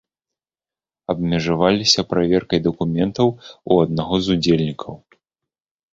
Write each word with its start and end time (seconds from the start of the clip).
Абмежаваліся 1.13 2.05
праверкай 2.13 2.59
дакументаў 2.69 3.27
у 3.47 3.71
аднаго 3.85 4.15
з 4.29 4.39
удзельнікаў. 4.39 4.93